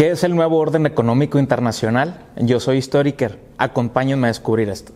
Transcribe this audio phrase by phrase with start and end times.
[0.00, 2.20] ¿Qué es el nuevo orden económico internacional?
[2.36, 3.38] Yo soy Historiker.
[3.58, 4.94] Acompáñenme a descubrir esto.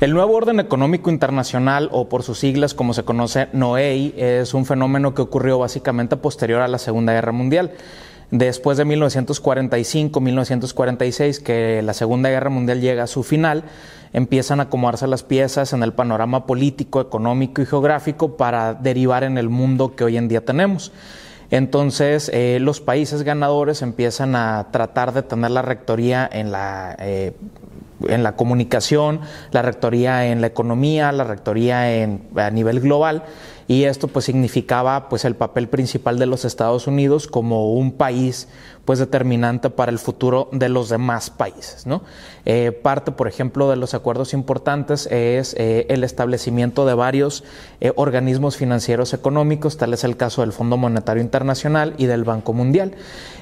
[0.00, 4.66] El nuevo orden económico internacional, o por sus siglas como se conoce, NOEI, es un
[4.66, 7.72] fenómeno que ocurrió básicamente posterior a la Segunda Guerra Mundial.
[8.30, 13.62] Después de 1945-1946, que la Segunda Guerra Mundial llega a su final,
[14.12, 19.38] empiezan a acomodarse las piezas en el panorama político, económico y geográfico para derivar en
[19.38, 20.90] el mundo que hoy en día tenemos.
[21.50, 27.36] Entonces, eh, los países ganadores empiezan a tratar de tener la rectoría en la, eh,
[28.08, 29.20] en la comunicación,
[29.52, 33.22] la rectoría en la economía, la rectoría en, a nivel global
[33.68, 38.48] y esto pues significaba pues el papel principal de los Estados Unidos como un país
[38.86, 41.86] pues determinante para el futuro de los demás países.
[41.86, 42.02] ¿no?
[42.46, 47.42] Eh, parte, por ejemplo, de los acuerdos importantes es eh, el establecimiento de varios
[47.80, 52.52] eh, organismos financieros económicos, tal es el caso del Fondo Monetario Internacional y del Banco
[52.52, 52.92] Mundial.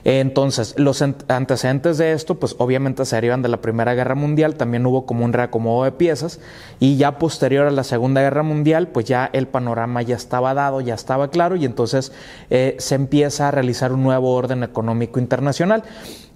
[0.05, 4.87] entonces, los antecedentes de esto, pues obviamente se derivan de la Primera Guerra Mundial, también
[4.87, 6.41] hubo como un reacomodo de piezas
[6.81, 10.81] y ya posterior a la Segunda Guerra Mundial, pues ya el panorama ya estaba dado,
[10.81, 12.13] ya estaba claro y entonces
[12.51, 15.85] se empieza a realizar un nuevo orden económico internacional.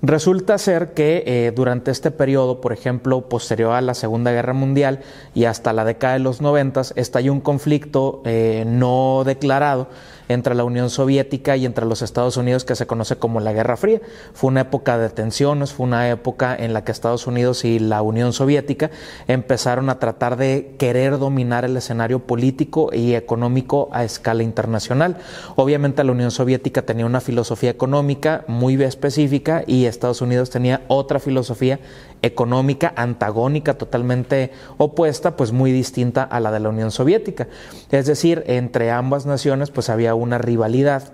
[0.01, 5.01] Resulta ser que eh, durante este periodo, por ejemplo, posterior a la Segunda Guerra Mundial
[5.35, 9.89] y hasta la década de los noventas, estalló un conflicto eh, no declarado
[10.29, 13.77] entre la Unión Soviética y entre los Estados Unidos que se conoce como la Guerra
[13.77, 14.01] Fría.
[14.35, 18.03] Fue una época de tensiones, fue una época en la que Estados Unidos y la
[18.03, 18.91] Unión Soviética
[19.27, 25.17] empezaron a tratar de querer dominar el escenario político y económico a escala internacional.
[25.57, 31.19] Obviamente la Unión Soviética tenía una filosofía económica muy específica y Estados Unidos tenía otra
[31.19, 31.81] filosofía
[32.23, 37.49] económica antagónica, totalmente opuesta, pues muy distinta a la de la Unión Soviética.
[37.91, 41.13] Es decir, entre ambas naciones pues había una rivalidad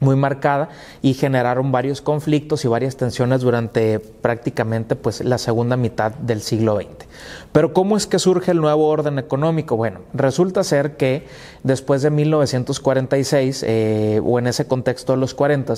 [0.00, 0.68] muy marcada
[1.02, 6.76] y generaron varios conflictos y varias tensiones durante prácticamente pues la segunda mitad del siglo
[6.76, 7.06] XX.
[7.52, 9.76] Pero ¿cómo es que surge el nuevo orden económico?
[9.76, 11.26] Bueno, resulta ser que
[11.62, 15.74] después de 1946, eh, o en ese contexto de los 40,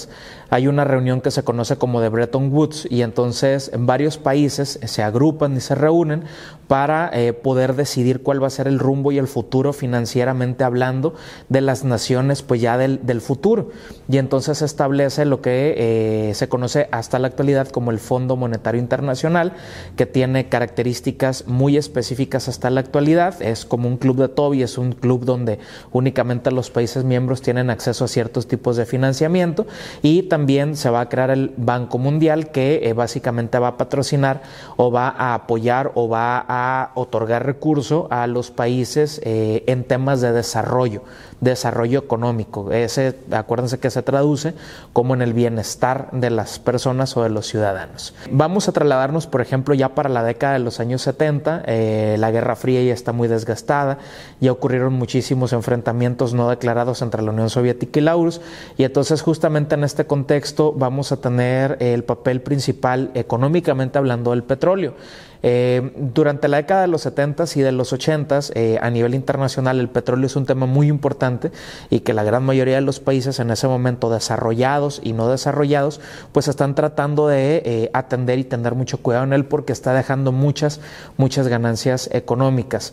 [0.51, 4.81] hay una reunión que se conoce como de Bretton Woods y entonces en varios países
[4.83, 6.25] se agrupan y se reúnen
[6.67, 11.15] para eh, poder decidir cuál va a ser el rumbo y el futuro financieramente hablando
[11.49, 13.71] de las naciones pues ya del, futuro.
[14.11, 18.37] Y entonces se establece lo que eh, se conoce hasta la actualidad como el Fondo
[18.37, 19.53] Monetario Internacional,
[19.97, 23.43] que tiene características muy específicas hasta la actualidad.
[23.43, 25.59] Es como un club de Toby, es un club donde
[25.93, 29.67] únicamente los países miembros tienen acceso a ciertos tipos de financiamiento
[30.03, 34.43] y también se va a crear el Banco Mundial que eh, básicamente va a patrocinar
[34.77, 40.21] o va a apoyar o va a otorgar recurso a los países eh, en temas
[40.21, 41.03] de desarrollo,
[41.41, 42.73] desarrollo económico.
[42.73, 44.55] Ese, acuérdense que se traduce
[44.93, 48.15] como en el bienestar de las personas o de los ciudadanos.
[48.31, 52.31] Vamos a trasladarnos, por ejemplo, ya para la década de los años 70 eh, la
[52.31, 53.99] Guerra Fría ya está muy desgastada,
[54.41, 58.41] ya ocurrieron muchísimos enfrentamientos no declarados entre la Unión Soviética y la URSS,
[58.77, 64.43] y entonces justamente en este contexto vamos a tener el papel principal económicamente hablando del
[64.43, 64.95] petróleo.
[65.43, 69.79] Eh, durante la década de los 70 y de los 80 eh, a nivel internacional
[69.79, 71.53] el petróleo es un tema muy importante
[71.91, 76.01] y que la gran mayoría de los países en ese momento desarrollados y no desarrollados
[76.33, 80.33] pues están tratando de eh, atender y tener mucho cuidado en él porque está dejando
[80.33, 80.81] muchas,
[81.17, 82.93] muchas ganancias económicas.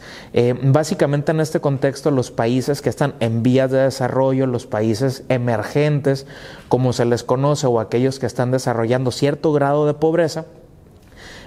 [0.62, 6.28] básicamente en este contexto los países que están en vías de desarrollo, los países emergentes
[6.70, 10.46] como se les conoce o aquellos que están desarrollando cierto grado de pobresa,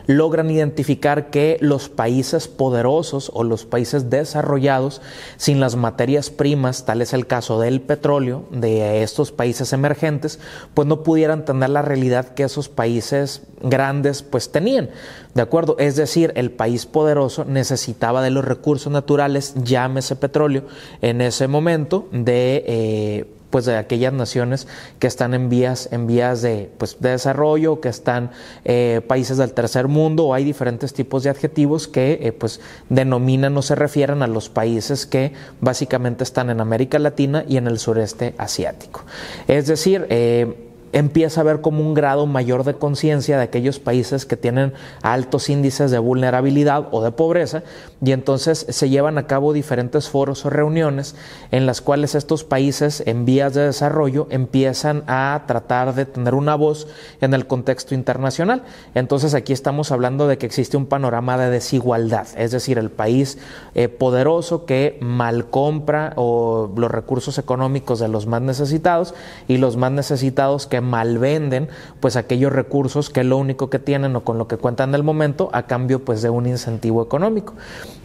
[0.09, 5.03] logran identificar que los países poderosos o los países desarrollados
[5.37, 10.41] sin las materias primas, tal es el caso del petróleo, de estos países emergentes,
[10.73, 14.89] pues no pudieran tener la realidad que esos países grandes pues tenían.
[15.35, 15.77] ¿De acuerdo?
[15.79, 20.65] Es decir, el país poderoso necesitaba de los recursos naturales, llámese petróleo,
[21.03, 22.65] en ese momento de...
[22.67, 24.67] Eh, pues de aquellas naciones
[24.99, 28.31] que están en vías, en vías de, pues, de desarrollo, que están
[28.65, 33.63] eh, países del tercer mundo, hay diferentes tipos de adjetivos que eh, pues denominan o
[33.63, 38.35] se refieren a los países que básicamente están en América Latina y en el sureste
[38.39, 39.05] asiático.
[39.47, 44.27] Es decir, eh, empieza a haber como un grado mayor de conciencia de aquellos países
[44.27, 47.63] que tienen altos índices de vulnerabilidad o de pobreza
[48.05, 51.17] y entonces se llevan a cabo diferentes foros o reuniones
[51.51, 56.55] en las cuales estos países en vías de desarrollo empiezan a tratar de tener una
[56.55, 56.87] voz
[57.21, 58.63] en el contexto internacional.
[58.95, 63.39] Entonces aquí estamos hablando de que existe un panorama de desigualdad, es decir, el país
[63.75, 69.15] eh, poderoso que mal compra o los recursos económicos de los más necesitados
[69.47, 71.69] y los más necesitados que malvenden
[72.01, 75.51] pues aquellos recursos que lo único que tienen o con lo que cuentan del momento
[75.53, 77.55] a cambio pues de un incentivo económico.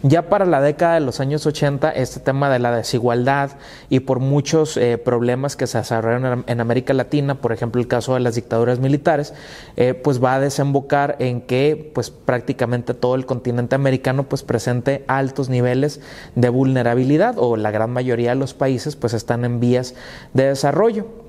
[0.02, 3.52] Ya para la década de los años 80 este tema de la desigualdad
[3.88, 8.14] y por muchos eh, problemas que se desarrollaron en América Latina, por ejemplo el caso
[8.14, 9.34] de las dictaduras militares,
[9.76, 15.04] eh, pues va a desembocar en que pues prácticamente todo el continente americano pues presente
[15.08, 16.00] altos niveles
[16.34, 19.94] de vulnerabilidad o la gran mayoría de los países pues están en vías
[20.32, 21.23] de desarrollo.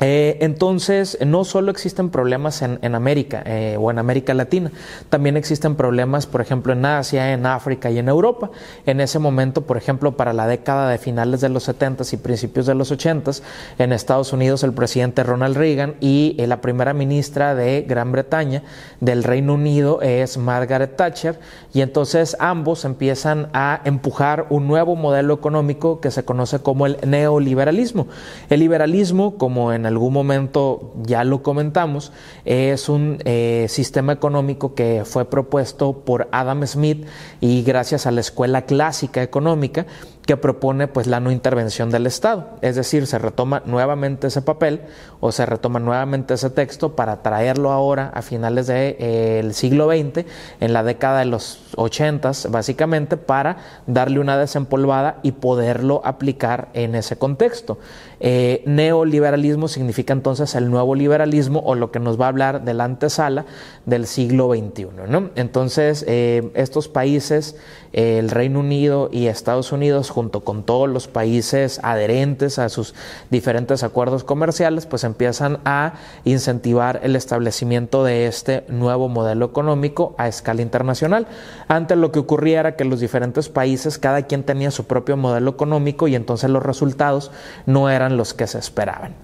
[0.00, 4.70] Eh, entonces, no solo existen problemas en, América eh, o en América Latina,
[5.08, 8.50] también existen problemas, por ejemplo, en Asia, en África y en Europa.
[8.84, 12.66] En ese momento, por ejemplo, para la década de finales de los 70 y principios
[12.66, 13.16] de los 80
[13.78, 18.62] en Estados Unidos el presidente Ronald Reagan y eh, la primera ministra de Gran Bretaña
[19.00, 21.38] del Reino Unido es Margaret Thatcher
[21.72, 26.98] y entonces ambos empiezan a empujar un nuevo modelo económico que se conoce como el
[27.06, 28.06] neoliberalismo.
[28.50, 32.12] El liberalismo, como en algún momento ya lo comentamos,
[32.44, 37.06] es un eh, sistema económico que fue propuesto por Adam Smith
[37.40, 39.86] y gracias a la escuela clásica económica
[40.26, 42.58] que propone pues la no intervención del Estado.
[42.60, 44.82] Es decir, se retoma nuevamente ese papel
[45.20, 50.26] o se retoma nuevamente ese texto para traerlo ahora a finales del eh, siglo XX,
[50.60, 56.96] en la década de los 80 básicamente, para darle una desempolvada y poderlo aplicar en
[56.96, 57.78] ese contexto.
[58.18, 62.72] Eh, neoliberalismo significa entonces el nuevo liberalismo o lo que nos va a hablar de
[62.74, 63.44] la antesala
[63.84, 64.88] del siglo XXI.
[65.08, 65.30] ¿no?
[65.34, 67.56] Entonces, eh, estos países,
[67.92, 72.94] el Reino Unido y Estados Unidos, junto con todos los países adherentes a sus
[73.30, 80.28] diferentes acuerdos comerciales, pues empiezan a incentivar el establecimiento de este nuevo modelo económico a
[80.28, 81.26] escala internacional.
[81.68, 85.50] Antes lo que ocurría era que los diferentes países, cada quien tenía su propio modelo
[85.50, 87.30] económico y entonces los resultados
[87.66, 89.14] no eran los que se esperaban.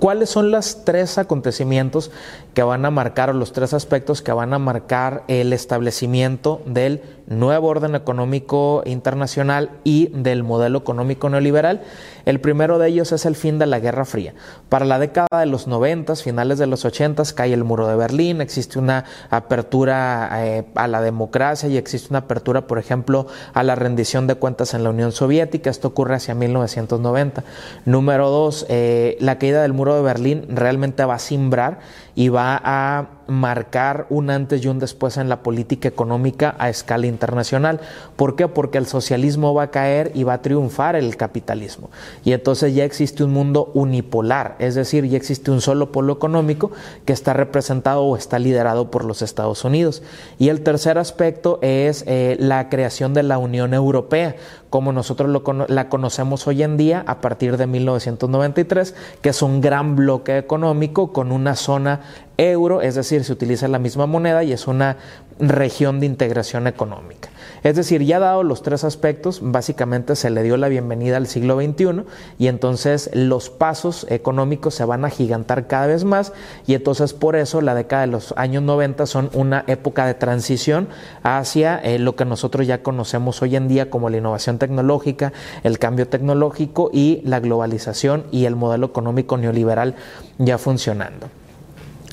[0.00, 2.10] ¿Cuáles son los tres acontecimientos
[2.54, 7.02] que van a marcar o los tres aspectos que van a marcar el establecimiento del
[7.26, 11.82] nuevo orden económico internacional y del modelo económico neoliberal.
[12.24, 14.34] El primero de ellos es el fin de la Guerra Fría.
[14.68, 18.40] Para la década de los 90, finales de los 80, cae el muro de Berlín,
[18.40, 23.74] existe una apertura eh, a la democracia y existe una apertura, por ejemplo, a la
[23.74, 25.70] rendición de cuentas en la Unión Soviética.
[25.70, 27.44] Esto ocurre hacia 1990.
[27.84, 31.78] Número dos, eh, la caída del muro de Berlín realmente va a simbrar
[32.14, 37.06] y va a marcar un antes y un después en la política económica a escala
[37.06, 37.80] internacional.
[38.16, 38.48] ¿Por qué?
[38.48, 41.90] Porque el socialismo va a caer y va a triunfar el capitalismo.
[42.24, 46.70] Y entonces ya existe un mundo unipolar, es decir, ya existe un solo polo económico
[47.04, 50.02] que está representado o está liderado por los Estados Unidos.
[50.38, 54.36] Y el tercer aspecto es eh, la creación de la Unión Europea,
[54.70, 59.96] como nosotros la conocemos hoy en día a partir de 1993, que es un gran
[59.96, 62.00] bloque económico con una zona
[62.38, 64.96] euro, es decir, se utiliza la misma moneda y es una
[65.38, 67.28] región de integración económica.
[67.62, 71.56] Es decir, ya dado los tres aspectos, básicamente se le dio la bienvenida al siglo
[71.56, 72.04] XXI
[72.38, 76.32] y entonces los pasos económicos se van a gigantar cada vez más
[76.66, 80.88] y entonces por eso la década de los años 90 son una época de transición
[81.22, 85.32] hacia eh, lo que nosotros ya conocemos hoy en día como la innovación tecnológica,
[85.64, 89.96] el cambio tecnológico y la globalización y el modelo económico neoliberal
[90.38, 91.28] ya funcionando.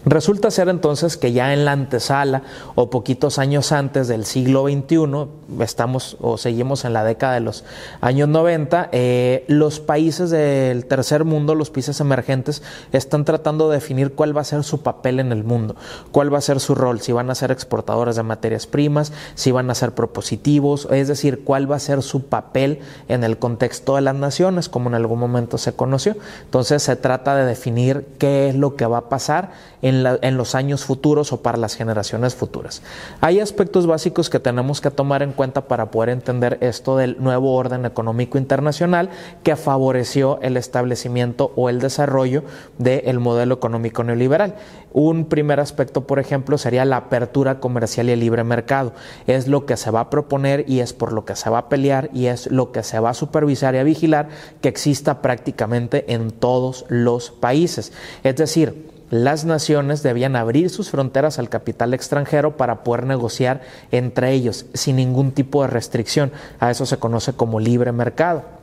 [0.05, 2.43] Resulta ser entonces que ya en la antesala
[2.75, 7.63] o poquitos años antes del siglo XXI, estamos o seguimos en la década de los
[8.01, 14.13] años 90, eh, los países del tercer mundo, los países emergentes, están tratando de definir
[14.13, 15.77] cuál va a ser su papel en el mundo,
[16.12, 19.51] cuál va a ser su rol, si van a ser exportadores de materias primas, si
[19.51, 23.95] van a ser propositivos, es decir, cuál va a ser su papel en el contexto
[23.95, 26.17] de las naciones, como en algún momento se conoció.
[26.43, 30.55] Entonces se trata de definir qué es lo que va a pasar en en, los
[30.55, 32.81] años futuros o para las generaciones futuras.
[33.21, 37.55] Hay aspectos básicos que tenemos que tomar en cuenta para poder entender esto del nuevo
[37.55, 39.09] orden económico internacional
[39.43, 42.43] que favoreció el establecimiento o el desarrollo
[42.77, 44.55] del modelo económico neoliberal.
[44.93, 48.93] Un primer aspecto, por ejemplo, sería la apertura comercial y el libre mercado.
[49.25, 51.69] Es lo que se va a proponer y es por lo que se va a
[51.69, 54.29] pelear y es lo que se va a supervisar y a vigilar
[54.62, 57.91] que exista prácticamente en todos los países.
[58.23, 64.32] Es decir, las naciones debían abrir sus fronteras al capital extranjero para poder negociar entre
[64.32, 66.32] ellos sin ningún tipo de restricción.
[66.60, 68.62] A eso se conoce como libre mercado.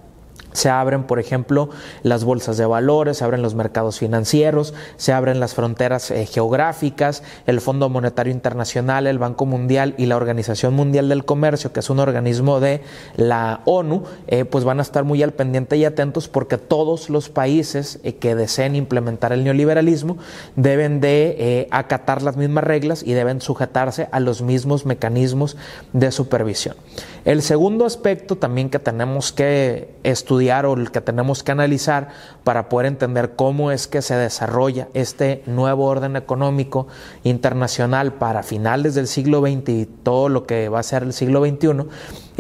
[0.53, 1.71] Se abren, por ejemplo,
[2.03, 7.23] las bolsas de valores, se abren los mercados financieros, se abren las fronteras eh, geográficas,
[7.47, 11.91] el Fondo Monetario Internacional, el Banco Mundial y la Organización Mundial del Comercio, que es
[11.91, 12.83] un organismo de
[13.17, 17.29] la ONU, eh, pues van a estar muy al pendiente y atentos porque todos los
[17.29, 20.19] países eh, que deseen implementar el neoliberalismo
[20.57, 25.57] deben de acatar las mismas reglas y deben sujetarse a los mismos mecanismos
[25.93, 26.77] de supervisión.
[27.25, 32.09] El segundo aspecto también que tenemos que estudiar o el que tenemos que analizar
[32.45, 36.87] para poder entender cómo es que se desarrolla este nuevo orden económico
[37.23, 41.45] internacional para finales del siglo XX y todo lo que va a ser el siglo
[41.45, 41.89] XXI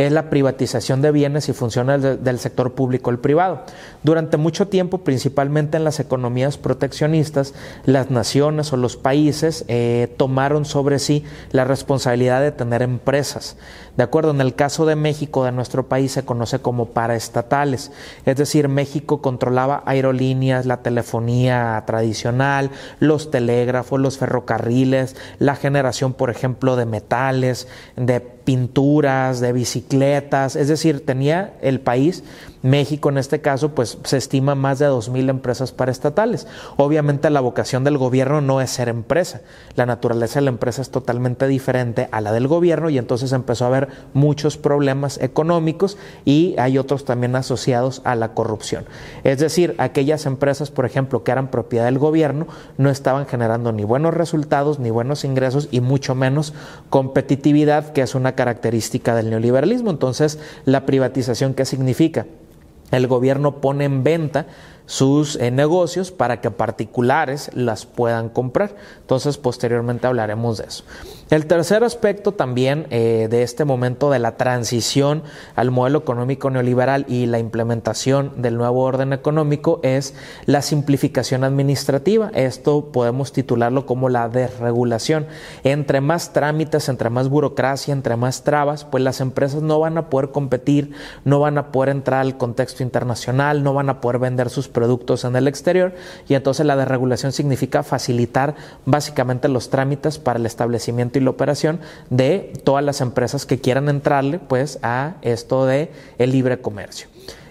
[0.07, 3.63] es la privatización de bienes y funciones del sector público el privado.
[4.03, 7.55] Durante mucho tiempo, principalmente en las economías proteccionistas,
[7.85, 13.57] las naciones o los países eh, tomaron sobre sí la responsabilidad de tener empresas.
[13.97, 17.93] De acuerdo, en el caso de México, de nuestro país, se conoce como paraestatales.
[18.25, 26.31] Es decir, México controlaba aerolíneas, la telefonía tradicional, los telégrafos, los ferrocarriles, la generación, por
[26.31, 32.25] ejemplo, de metales, de pinturas, de bicicletas, es decir, tenía el país
[32.63, 36.47] México en este caso, pues se estima más de 2.000 empresas paraestatales.
[36.77, 39.41] Obviamente la vocación del gobierno no es ser empresa,
[39.77, 43.65] la naturaleza de la empresa es totalmente diferente a la del gobierno y entonces empezó
[43.65, 48.85] a haber muchos problemas económicos y hay otros también asociados a la corrupción.
[49.25, 53.85] Es decir, aquellas empresas, por ejemplo, que eran propiedad del gobierno, no estaban generando ni
[53.85, 56.53] buenos resultados, ni buenos ingresos y mucho menos
[56.91, 59.91] competitividad, que es una característica del neoliberalismo.
[59.91, 62.25] Entonces, la privatización, ¿qué significa?
[62.91, 64.47] el gobierno pone en venta
[64.91, 68.75] sus eh, negocios para que particulares las puedan comprar.
[69.03, 70.83] Entonces, posteriormente hablaremos de eso.
[71.31, 75.23] El tercer aspecto también eh, de este momento de la transición
[75.55, 80.15] al modelo económico neoliberal y la implementación del nuevo orden económico es
[80.47, 82.33] la simplificación administrativa.
[82.35, 85.29] Esto podemos titularlo como la desregulación.
[85.63, 90.11] Entre más trámites, entre más burocracia, entre más trabas, pues las empresas no van a
[90.11, 90.95] poder competir,
[91.25, 94.80] no van a poder entrar al contexto internacional, no van a poder vender sus productos
[95.25, 95.93] en el exterior
[96.29, 98.55] y entonces la desregulación significa facilitar
[98.87, 104.39] básicamente los trámites para el establecimiento la operación de todas las empresas que quieran entrarle
[104.39, 107.09] pues a esto de el libre comercio.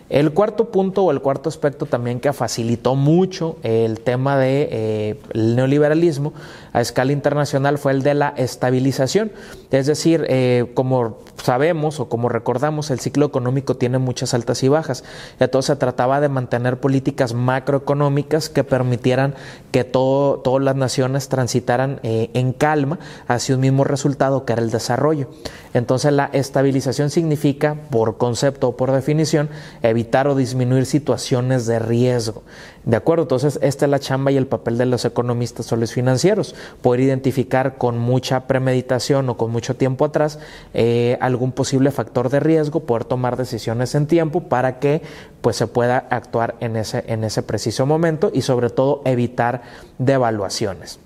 [0.10, 4.70] El cuarto punto o el cuarto aspecto también que facilitó mucho el tema del de,
[4.72, 6.34] eh, neoliberalismo
[6.74, 9.32] a escala internacional fue el de la estabilización.
[9.70, 14.68] Es decir, eh, como sabemos o como recordamos, el ciclo económico tiene muchas altas y
[14.68, 15.04] bajas.
[15.40, 19.36] Entonces se trataba de mantener políticas macroeconómicas que permitieran
[19.72, 22.98] que todas las naciones transitaran eh, en calma
[23.28, 25.28] hacia un mismo resultado que era el desarrollo.
[25.76, 29.50] Entonces la estabilización significa, por concepto o por definición,
[29.84, 32.44] evitar o disminuir situaciones de riesgo.
[32.86, 33.24] ¿De acuerdo?
[33.24, 37.02] Entonces esta es la chamba y el papel de los economistas o los financieros poder
[37.02, 40.40] identificar con mucha premeditación o con mucho tiempo atrás
[40.74, 45.02] eh, algún posible factor de riesgo, poder tomar decisiones en tiempo para que
[45.42, 49.62] pues se pueda actuar en ese, en ese preciso momento y sobre todo evitar
[49.98, 51.00] devaluaciones.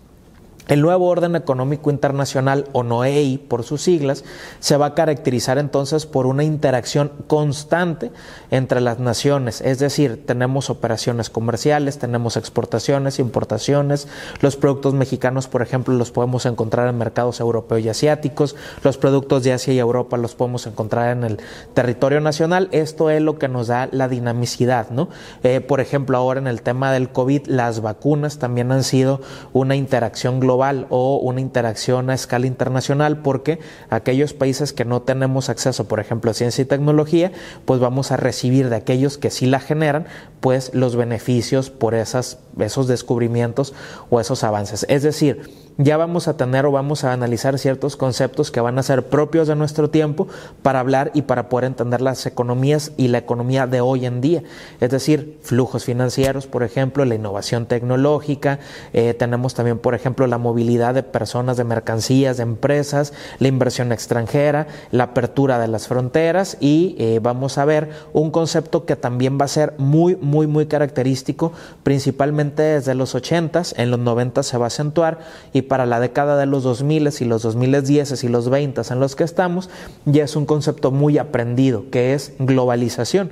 [0.69, 4.23] El nuevo orden económico internacional, o NOEI por sus siglas,
[4.61, 8.11] se va a caracterizar entonces por una interacción constante
[8.49, 14.07] entre las naciones, es decir, tenemos operaciones comerciales, tenemos exportaciones, importaciones,
[14.39, 19.43] los productos mexicanos, por ejemplo, los podemos encontrar en mercados europeos y asiáticos, los productos
[19.43, 21.39] de Asia y Europa los podemos encontrar en el
[21.73, 25.09] territorio nacional, esto es lo que nos da la dinamicidad, ¿no?
[25.43, 29.19] Eh, por ejemplo, ahora en el tema del COVID, las vacunas también han sido
[29.51, 30.52] una interacción global
[30.89, 36.31] o una interacción a escala internacional porque aquellos países que no tenemos acceso, por ejemplo,
[36.31, 37.31] a ciencia y tecnología,
[37.65, 40.05] pues vamos a recibir de aquellos que sí la generan,
[40.39, 43.73] pues los beneficios por esas, esos descubrimientos
[44.09, 44.85] o esos avances.
[44.89, 48.83] Es decir, ya vamos a tener o vamos a analizar ciertos conceptos que van a
[48.83, 50.27] ser propios de nuestro tiempo
[50.61, 54.43] para hablar y para poder entender las economías y la economía de hoy en día.
[54.79, 58.59] Es decir, flujos financieros, por ejemplo, la innovación tecnológica,
[58.93, 63.91] eh, tenemos también, por ejemplo, la movilidad de personas, de mercancías, de empresas, la inversión
[63.91, 69.37] extranjera, la apertura de las fronteras y eh, vamos a ver un concepto que también
[69.39, 71.51] va a ser muy, muy, muy característico,
[71.83, 75.19] principalmente desde los 80, en los 90 se va a acentuar
[75.51, 79.15] y para la década de los 2000 y los 2010 y los 20 en los
[79.15, 79.69] que estamos,
[80.05, 83.31] ya es un concepto muy aprendido, que es globalización.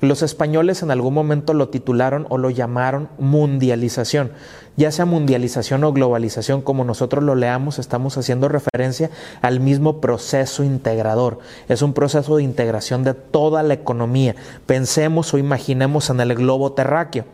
[0.00, 4.32] Los españoles en algún momento lo titularon o lo llamaron mundialización.
[4.76, 10.62] Ya sea mundialización o globalización, como nosotros lo leamos, estamos haciendo referencia al mismo proceso
[10.64, 11.38] integrador.
[11.68, 14.34] Es un proceso de integración de toda la economía.
[14.66, 17.24] Pensemos o imaginemos en el globo terráqueo.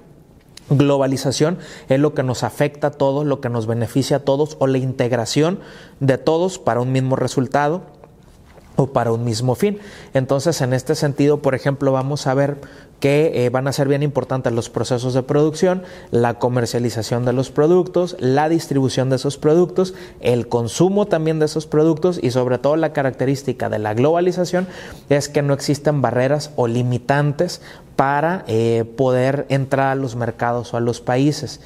[0.71, 1.59] Globalización
[1.89, 4.79] es lo que nos afecta a todos, lo que nos beneficia a todos, o la
[4.79, 5.61] integración
[5.99, 7.83] de todos para un mismo resultado
[8.81, 9.79] o para un mismo fin.
[10.15, 12.59] Entonces, en este sentido, por ejemplo, vamos a ver
[12.99, 17.51] que eh, van a ser bien importantes los procesos de producción, la comercialización de los
[17.51, 22.77] productos, la distribución de esos productos, el consumo también de esos productos y sobre todo
[22.77, 24.67] la característica de la globalización
[25.09, 27.63] es que no existen barreras o limitantes
[27.97, 31.61] para eh, poder entrar a los mercados o a los países.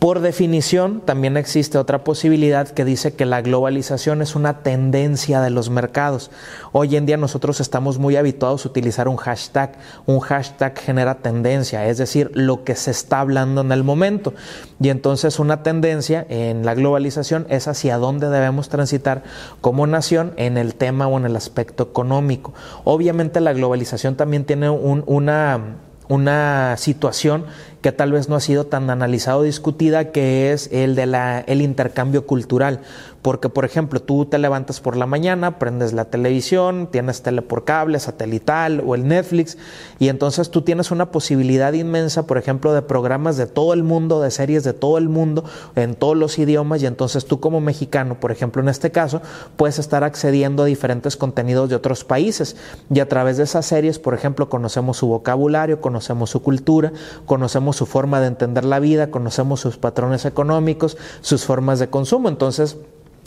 [0.00, 5.50] Por definición, también existe otra posibilidad que dice que la globalización es una tendencia de
[5.50, 6.30] los mercados.
[6.72, 9.74] Hoy en día nosotros estamos muy habituados a utilizar un hashtag.
[10.06, 14.32] Un hashtag genera tendencia, es decir, lo que se está hablando en el momento.
[14.80, 19.22] Y entonces una tendencia en la globalización es hacia dónde debemos transitar
[19.60, 22.54] como nación en el tema o en el aspecto económico.
[22.84, 27.44] Obviamente la globalización también tiene una una situación
[27.82, 31.40] que tal vez no ha sido tan analizada o discutida, que es el de la,
[31.40, 32.80] el intercambio cultural.
[33.22, 37.64] Porque, por ejemplo, tú te levantas por la mañana, prendes la televisión, tienes tele por
[37.64, 39.58] cable, satelital o el Netflix,
[39.98, 44.20] y entonces tú tienes una posibilidad inmensa, por ejemplo, de programas de todo el mundo,
[44.20, 45.44] de series de todo el mundo,
[45.76, 49.20] en todos los idiomas, y entonces tú como mexicano, por ejemplo, en este caso,
[49.56, 52.56] puedes estar accediendo a diferentes contenidos de otros países,
[52.92, 56.92] y a través de esas series, por ejemplo, conocemos su vocabulario, conocemos su cultura,
[57.26, 62.28] conocemos su forma de entender la vida, conocemos sus patrones económicos, sus formas de consumo,
[62.28, 62.76] entonces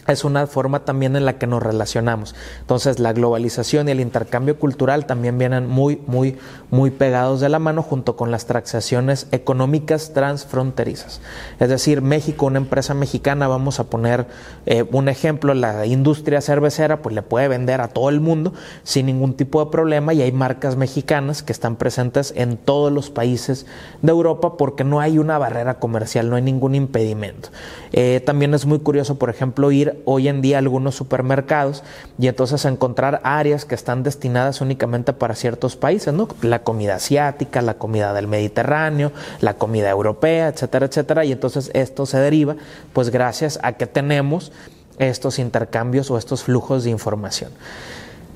[0.08, 2.36] es una forma también en la que nos relacionamos.
[2.62, 6.38] Entonces la globalización y el intercambio cultural también vienen muy, muy,
[6.72, 11.22] muy pegados de la mano junto con las transacciones económicas transfronterizas.
[11.60, 14.28] Es decir, México, una empresa mexicana, vamos a poner
[14.66, 19.06] eh, un ejemplo, la industria cervecera, pues le puede vender a todo el mundo sin
[19.06, 23.66] ningún tipo de problema y hay marcas mexicanas que están presentes en todos los países
[24.02, 27.50] de Europa porque no hay una barrera comercial, no hay ningún impedimento.
[27.92, 31.84] Eh, también es muy curioso, por ejemplo, ir hoy en día algunos supermercados
[32.18, 36.28] y entonces encontrar áreas que están destinadas únicamente para ciertos países, ¿no?
[36.42, 41.26] La comida asiática, la comida del Mediterráneo, la comida europea, etcétera, etcétera.
[41.26, 42.56] Y entonces esto se deriva,
[42.94, 44.52] pues gracias a que tenemos
[45.00, 47.52] estos intercambios o estos flujos de información.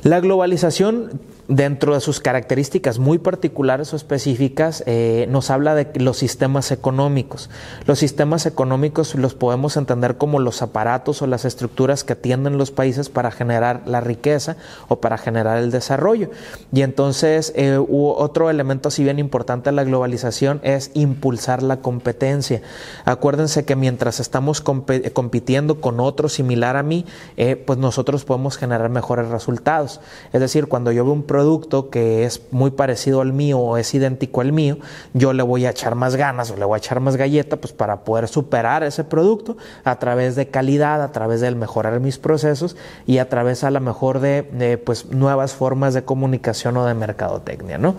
[0.04, 6.18] La globalización dentro de sus características muy particulares o específicas, eh, nos habla de los
[6.18, 7.50] sistemas económicos.
[7.86, 12.72] Los sistemas económicos los podemos entender como los aparatos o las estructuras que atienden los
[12.72, 14.58] países para generar la riqueza
[14.90, 16.30] o para generar el desarrollo.
[16.74, 22.62] Y entonces, eh, otro elemento así bien importante de la globalización es impulsar la competencia.
[23.06, 27.06] Acuérdense que mientras estamos compitiendo con otro similar a mí,
[27.38, 30.02] eh, pues nosotros podemos generar mejores resultados.
[30.34, 33.94] Es decir, cuando yo veo un producto que es muy parecido al mío o es
[33.94, 34.80] idéntico al mío,
[35.14, 37.74] yo le voy a echar más ganas o le voy a echar más galleta pues
[37.74, 42.76] para poder superar ese producto a través de calidad, a través de mejorar mis procesos
[43.06, 47.78] y a través a lo mejor de, pues nuevas formas de comunicación o de mercadotecnia,
[47.78, 47.98] ¿no?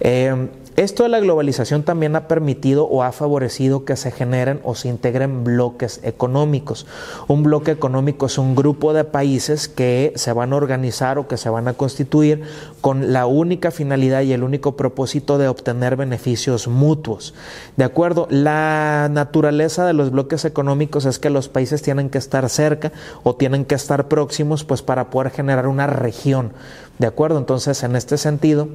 [0.00, 0.48] Eh,
[0.80, 4.88] esto de la globalización también ha permitido o ha favorecido que se generen o se
[4.88, 6.86] integren bloques económicos.
[7.28, 11.36] Un bloque económico es un grupo de países que se van a organizar o que
[11.36, 12.44] se van a constituir
[12.80, 17.34] con la única finalidad y el único propósito de obtener beneficios mutuos.
[17.76, 18.26] ¿De acuerdo?
[18.30, 22.90] La naturaleza de los bloques económicos es que los países tienen que estar cerca
[23.22, 26.54] o tienen que estar próximos pues para poder generar una región.
[26.98, 27.38] ¿De acuerdo?
[27.38, 28.68] Entonces, en este sentido,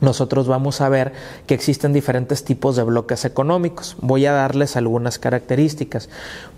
[0.00, 1.12] nosotros vamos a ver
[1.46, 3.96] que existen diferentes tipos de bloques económicos.
[4.00, 6.08] Voy a darles algunas características.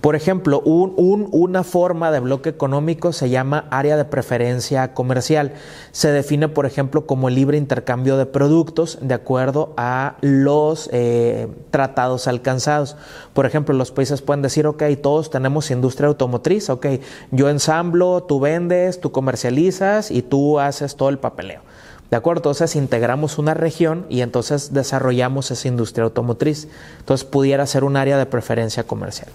[0.01, 5.53] Por ejemplo, una forma de bloque económico se llama área de preferencia comercial.
[5.93, 11.49] Se define, por ejemplo, como el libre intercambio de productos de acuerdo a los eh,
[11.71, 12.97] tratados alcanzados.
[13.33, 16.87] Por ejemplo, los países pueden decir, ok, todos tenemos industria automotriz, ok,
[17.31, 21.63] yo ensamblo, tú vendes, tú comercializas y tú haces todo el papeleo.
[22.11, 22.41] ¿De acuerdo?
[22.41, 26.67] Entonces integramos una región y entonces desarrollamos esa industria automotriz.
[26.99, 29.29] Entonces pudiera ser un área de preferencia comercial.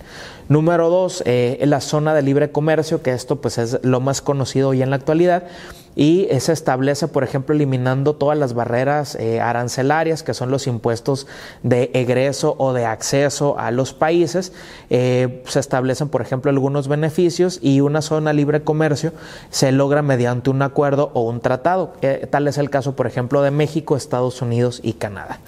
[0.50, 4.70] Número dos, eh, la zona de libre comercio, que esto pues es lo más conocido
[4.70, 5.44] hoy en la actualidad
[5.96, 11.26] y se establece, por ejemplo, eliminando todas las barreras eh, arancelarias, que son los impuestos
[11.64, 14.52] de egreso o de acceso a los países.
[14.90, 19.14] Eh, se establecen, por ejemplo, algunos beneficios y una zona libre comercio
[19.50, 21.94] se logra mediante un acuerdo o un tratado.
[22.02, 25.40] Eh, tal es el caso, por ejemplo, de México, Estados Unidos y Canadá.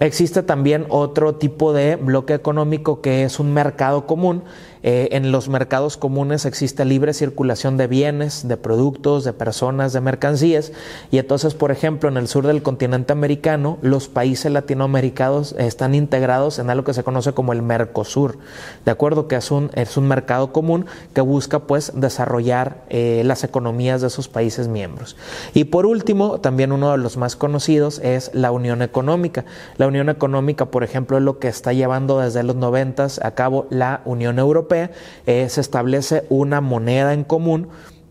[0.00, 4.44] Existe también otro tipo de bloque económico que es un mercado común
[4.90, 10.00] eh, en los mercados comunes existe libre circulación de bienes, de productos, de personas, de
[10.00, 10.72] mercancías.
[11.10, 16.58] Y entonces, por ejemplo, en el sur del continente americano, los países latinoamericanos están integrados
[16.58, 18.38] en algo que se conoce como el Mercosur,
[18.86, 19.28] ¿de acuerdo?
[19.28, 24.06] Que es un, es un mercado común que busca pues desarrollar eh, las economías de
[24.06, 25.16] esos países miembros.
[25.52, 29.44] Y por último, también uno de los más conocidos es la Unión Económica.
[29.76, 33.66] La Unión Económica, por ejemplo, es lo que está llevando desde los noventas a cabo
[33.68, 34.77] la Unión Europea
[35.26, 37.68] eh, se establece una moneda en común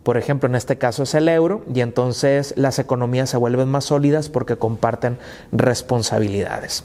[0.08, 3.84] por ejemplo, en este caso es el euro, y entonces las economías se vuelven más
[3.84, 5.18] sólidas porque comparten
[5.52, 6.82] responsabilidades.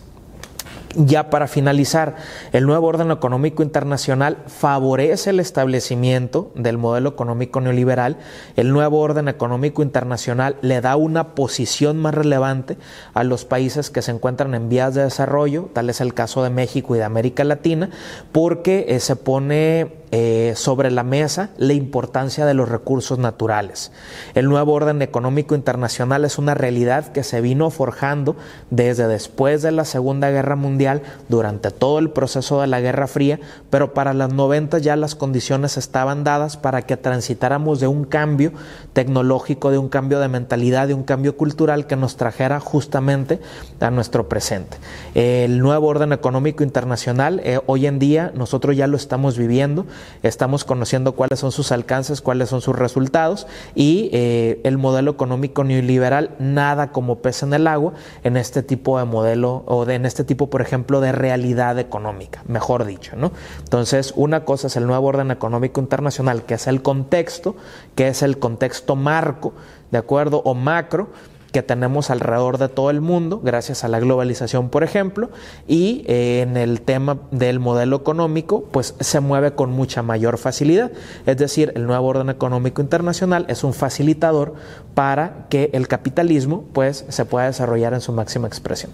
[0.96, 2.16] Ya para finalizar,
[2.52, 8.18] el nuevo orden económico internacional favorece el establecimiento del modelo económico neoliberal.
[8.56, 12.78] El nuevo orden económico internacional le da una posición más relevante
[13.16, 16.52] a los países que se encuentran en vías de desarrollo, tal es el caso de
[16.52, 17.90] México y de América Latina,
[18.32, 23.92] porque eh, se pone eh, sobre la mesa la importancia de los recursos naturales.
[24.36, 28.36] El nuevo orden económico internacional es una realidad que se vino forjando
[28.70, 33.40] desde después de la Segunda Guerra Mundial, durante todo el proceso de la Guerra Fría,
[33.72, 38.52] pero para las 90 ya las condiciones estaban dadas para que transitáramos de un cambio
[38.94, 43.40] tecnológico, de un cambio de mentalidad, de un cambio cultural que nos trajera justamente
[43.80, 44.78] a nuestro presente.
[45.16, 49.88] El nuevo orden económico internacional, eh, hoy en día nosotros ya lo estamos viviendo,
[50.22, 55.64] estamos conociendo cuáles son sus alcances, cuáles son sus resultados y eh, el modelo económico
[55.64, 60.06] neoliberal nada como pez en el agua en este tipo de modelo o de, en
[60.06, 63.32] este tipo, por ejemplo, de realidad económica, mejor dicho, ¿no?
[63.60, 67.56] Entonces, una cosa es el nuevo orden económico internacional, que es el contexto,
[67.96, 69.54] que es el contexto marco,
[69.92, 70.42] ¿de acuerdo?
[70.46, 71.10] O macro,
[71.54, 75.30] que tenemos alrededor de todo el mundo, gracias a la globalización, por ejemplo,
[75.68, 80.92] y eh, en el tema del modelo económico, pues se mueve con mucha mayor facilidad.
[81.28, 84.56] Es decir, el nuevo orden económico internacional es un facilitador
[84.96, 88.92] para que el capitalismo, pues, se pueda desarrollar en su máxima expresión.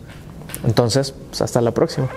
[0.66, 2.10] Entonces, pues hasta la próxima.